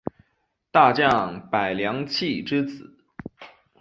[0.71, 2.97] 大将柏良器之子。